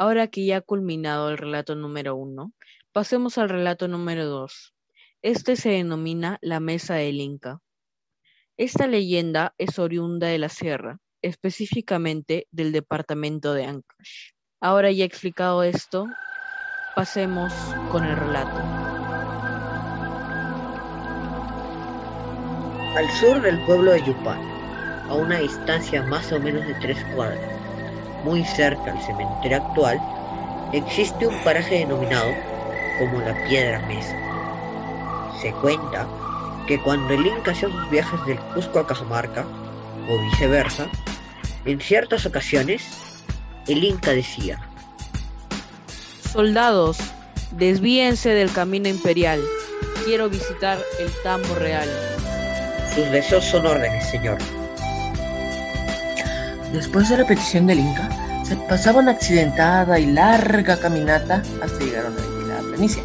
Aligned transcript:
Ahora 0.00 0.28
que 0.28 0.46
ya 0.46 0.56
ha 0.56 0.60
culminado 0.62 1.28
el 1.28 1.36
relato 1.36 1.74
número 1.74 2.16
uno, 2.16 2.54
pasemos 2.90 3.36
al 3.36 3.50
relato 3.50 3.86
número 3.86 4.24
dos. 4.24 4.72
Este 5.20 5.56
se 5.56 5.68
denomina 5.72 6.38
la 6.40 6.58
Mesa 6.58 6.94
del 6.94 7.20
Inca. 7.20 7.60
Esta 8.56 8.86
leyenda 8.86 9.54
es 9.58 9.78
oriunda 9.78 10.28
de 10.28 10.38
la 10.38 10.48
sierra, 10.48 11.00
específicamente 11.20 12.46
del 12.50 12.72
departamento 12.72 13.52
de 13.52 13.66
Ancash. 13.66 14.30
Ahora 14.58 14.90
ya 14.90 15.04
explicado 15.04 15.62
esto, 15.64 16.06
pasemos 16.96 17.52
con 17.92 18.02
el 18.02 18.16
relato. 18.16 18.56
Al 22.96 23.10
sur 23.20 23.42
del 23.42 23.62
pueblo 23.66 23.92
de 23.92 24.02
Yupán, 24.02 24.40
a 25.10 25.14
una 25.14 25.40
distancia 25.40 26.02
más 26.04 26.32
o 26.32 26.40
menos 26.40 26.66
de 26.66 26.72
tres 26.76 27.04
cuadras, 27.14 27.59
muy 28.24 28.44
cerca 28.44 28.92
al 28.92 29.00
cementerio 29.02 29.58
actual, 29.58 30.00
existe 30.72 31.26
un 31.26 31.36
paraje 31.42 31.80
denominado 31.80 32.32
como 32.98 33.20
la 33.20 33.34
Piedra 33.48 33.80
Mesa. 33.86 34.16
Se 35.40 35.52
cuenta 35.54 36.06
que 36.66 36.80
cuando 36.82 37.14
el 37.14 37.26
Inca 37.26 37.52
hacía 37.52 37.68
sus 37.68 37.90
viajes 37.90 38.24
del 38.26 38.38
Cusco 38.54 38.78
a 38.78 38.86
Cajamarca, 38.86 39.44
o 40.08 40.18
viceversa, 40.30 40.86
en 41.64 41.80
ciertas 41.80 42.26
ocasiones, 42.26 42.82
el 43.66 43.84
Inca 43.84 44.10
decía, 44.12 44.60
Soldados, 46.32 46.98
desvíense 47.52 48.30
del 48.30 48.52
camino 48.52 48.88
imperial. 48.88 49.40
Quiero 50.04 50.28
visitar 50.28 50.78
el 50.98 51.10
Tambo 51.22 51.54
Real. 51.56 51.88
Sus 52.94 53.10
deseos 53.10 53.44
son 53.44 53.66
órdenes, 53.66 54.08
señor. 54.10 54.38
Después 56.72 57.08
de 57.08 57.18
la 57.18 57.26
petición 57.26 57.66
del 57.66 57.80
Inca, 57.80 58.08
se 58.44 58.54
pasaba 58.56 59.00
una 59.00 59.10
accidentada 59.12 59.98
y 59.98 60.06
larga 60.06 60.78
caminata 60.78 61.42
hasta 61.62 61.78
llegar 61.84 62.06
a 62.06 62.10
una 62.10 62.54
la 62.54 62.60
planicie, 62.62 63.02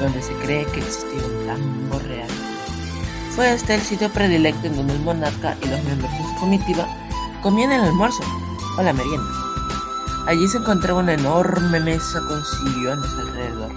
donde 0.00 0.20
se 0.20 0.32
cree 0.34 0.66
que 0.66 0.80
existía 0.80 1.24
un 1.24 1.46
tambo 1.46 1.98
real. 2.00 2.28
Fue 3.30 3.52
este 3.52 3.76
el 3.76 3.82
sitio 3.82 4.10
predilecto 4.10 4.66
en 4.66 4.76
donde 4.76 4.94
el 4.94 5.00
monarca 5.00 5.56
y 5.62 5.68
los 5.68 5.82
miembros 5.84 6.10
de 6.10 6.18
su 6.18 6.34
comitiva 6.40 6.86
comían 7.42 7.70
el 7.70 7.80
almuerzo 7.80 8.24
o 8.76 8.82
la 8.82 8.92
merienda. 8.92 9.30
Allí 10.26 10.48
se 10.48 10.58
encontraba 10.58 11.00
una 11.00 11.14
enorme 11.14 11.78
mesa 11.78 12.18
con 12.26 12.44
sillones 12.44 13.10
alrededor, 13.20 13.70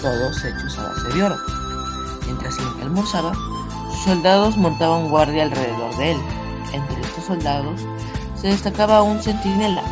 todos 0.00 0.44
hechos 0.44 0.78
a 0.78 0.88
base 0.88 1.08
de 1.08 1.24
oro. 1.24 1.36
Mientras 2.26 2.56
el 2.58 2.82
almorzaba, 2.82 3.32
soldados 4.04 4.56
montaban 4.56 5.08
guardia 5.08 5.42
alrededor 5.42 5.96
de 5.96 6.12
él. 6.12 6.18
Entre 6.72 7.00
estos 7.02 7.24
soldados 7.24 7.80
se 8.42 8.48
destacaba 8.48 9.02
un 9.02 9.22
centinela 9.22 9.82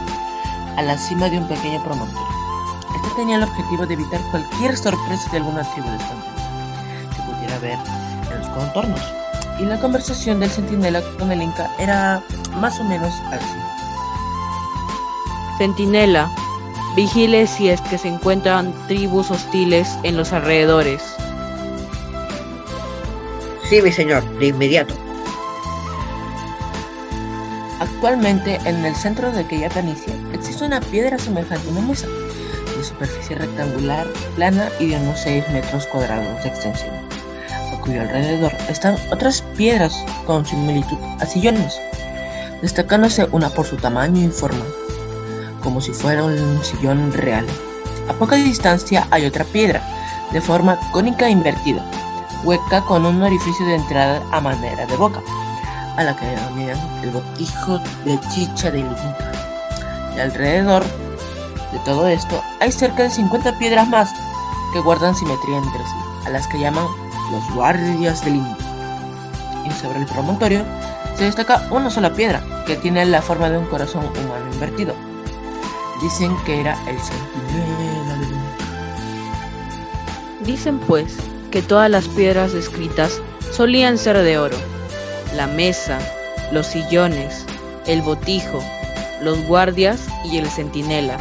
a 0.76 0.82
la 0.82 0.98
cima 0.98 1.28
de 1.28 1.38
un 1.38 1.46
pequeño 1.46 1.80
promontorio. 1.84 2.26
Este 2.96 3.08
tenía 3.14 3.36
el 3.36 3.44
objetivo 3.44 3.86
de 3.86 3.94
evitar 3.94 4.20
cualquier 4.32 4.76
sorpresa 4.76 5.30
de 5.30 5.36
alguna 5.36 5.62
tribu 5.72 5.88
desconocida 5.88 7.14
que 7.14 7.32
pudiera 7.32 7.58
ver 7.60 7.78
en 8.32 8.38
los 8.40 8.48
contornos. 8.48 9.00
Y 9.60 9.64
la 9.66 9.78
conversación 9.78 10.40
del 10.40 10.50
centinela 10.50 11.00
con 11.20 11.30
el 11.30 11.42
Inca 11.42 11.70
era 11.78 12.24
más 12.56 12.80
o 12.80 12.84
menos 12.84 13.14
así. 13.30 13.56
Centinela, 15.58 16.28
vigile 16.96 17.46
si 17.46 17.68
es 17.68 17.80
que 17.82 17.98
se 17.98 18.08
encuentran 18.08 18.74
tribus 18.88 19.30
hostiles 19.30 19.96
en 20.02 20.16
los 20.16 20.32
alrededores. 20.32 21.00
Sí, 23.68 23.80
mi 23.80 23.92
señor, 23.92 24.24
de 24.40 24.48
inmediato. 24.48 25.09
Actualmente, 27.80 28.60
en 28.66 28.84
el 28.84 28.94
centro 28.94 29.32
de 29.32 29.40
aquella 29.40 29.70
planicie, 29.70 30.14
existe 30.34 30.64
una 30.66 30.80
piedra 30.80 31.18
semejante 31.18 31.66
a 31.66 31.72
una 31.72 31.80
mesa, 31.80 32.06
de 32.76 32.84
superficie 32.84 33.36
rectangular, 33.36 34.06
plana 34.36 34.68
y 34.78 34.88
de 34.88 34.96
unos 34.98 35.20
6 35.20 35.48
metros 35.48 35.86
cuadrados 35.86 36.42
de 36.42 36.50
extensión, 36.50 36.90
a 37.72 37.80
cuyo 37.80 38.02
alrededor 38.02 38.52
están 38.68 38.96
otras 39.10 39.40
piedras 39.56 39.96
con 40.26 40.44
similitud 40.44 40.98
a 41.20 41.24
sillones, 41.24 41.80
destacándose 42.60 43.26
una 43.32 43.48
por 43.48 43.64
su 43.64 43.76
tamaño 43.76 44.26
y 44.26 44.28
forma, 44.28 44.64
como 45.62 45.80
si 45.80 45.92
fuera 45.92 46.22
un 46.22 46.62
sillón 46.62 47.10
real. 47.14 47.46
A 48.10 48.12
poca 48.12 48.36
distancia 48.36 49.08
hay 49.10 49.24
otra 49.24 49.44
piedra, 49.44 49.82
de 50.32 50.42
forma 50.42 50.78
cónica 50.92 51.30
invertida, 51.30 51.82
hueca 52.44 52.82
con 52.82 53.06
un 53.06 53.22
orificio 53.22 53.64
de 53.64 53.76
entrada 53.76 54.22
a 54.32 54.40
manera 54.42 54.84
de 54.84 54.96
boca 54.96 55.22
a 56.00 56.04
la 56.04 56.16
que 56.16 56.24
denominan 56.24 56.78
el 57.02 57.10
botijo 57.10 57.78
de 58.06 58.18
chicha 58.30 58.70
del 58.70 58.86
Inca. 58.86 59.18
Y 60.16 60.20
alrededor 60.20 60.82
de 60.82 61.78
todo 61.84 62.08
esto 62.08 62.42
hay 62.58 62.72
cerca 62.72 63.02
de 63.02 63.10
50 63.10 63.58
piedras 63.58 63.86
más 63.86 64.10
que 64.72 64.80
guardan 64.80 65.14
simetría 65.14 65.58
entre 65.58 65.84
sí, 65.84 66.26
a 66.26 66.30
las 66.30 66.46
que 66.46 66.58
llaman 66.58 66.86
los 67.30 67.54
guardias 67.54 68.24
del 68.24 68.36
Inca. 68.36 68.56
Y 69.66 69.70
sobre 69.72 69.98
el 69.98 70.06
promontorio 70.06 70.64
se 71.16 71.24
destaca 71.24 71.68
una 71.70 71.90
sola 71.90 72.14
piedra 72.14 72.42
que 72.66 72.76
tiene 72.76 73.04
la 73.04 73.20
forma 73.20 73.50
de 73.50 73.58
un 73.58 73.66
corazón 73.66 74.06
humano 74.06 74.50
invertido. 74.54 74.94
Dicen 76.00 76.34
que 76.46 76.62
era 76.62 76.78
el 76.88 76.98
centinela 76.98 78.14
del 78.14 78.32
Inca. 78.32 78.64
Dicen 80.46 80.78
pues 80.78 81.14
que 81.50 81.60
todas 81.60 81.90
las 81.90 82.08
piedras 82.08 82.54
descritas 82.54 83.20
solían 83.52 83.98
ser 83.98 84.16
de 84.16 84.38
oro 84.38 84.56
la 85.34 85.46
mesa, 85.46 85.98
los 86.52 86.66
sillones, 86.66 87.44
el 87.86 88.02
botijo, 88.02 88.62
los 89.22 89.42
guardias 89.46 90.06
y 90.24 90.38
el 90.38 90.48
centinela, 90.48 91.18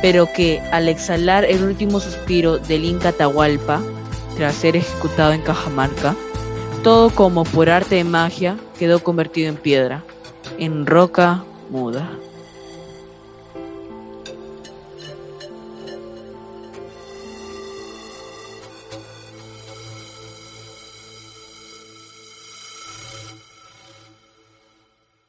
pero 0.00 0.28
que 0.32 0.60
al 0.72 0.88
exhalar 0.88 1.44
el 1.44 1.62
último 1.62 2.00
suspiro 2.00 2.58
del 2.58 2.84
Inca 2.84 3.10
Atahualpa, 3.10 3.80
tras 4.36 4.54
ser 4.54 4.76
ejecutado 4.76 5.32
en 5.32 5.42
Cajamarca, 5.42 6.14
todo 6.82 7.10
como 7.10 7.44
por 7.44 7.70
arte 7.70 7.96
de 7.96 8.04
magia 8.04 8.56
quedó 8.78 9.00
convertido 9.02 9.48
en 9.48 9.56
piedra, 9.56 10.02
en 10.58 10.86
roca 10.86 11.44
muda. 11.70 12.10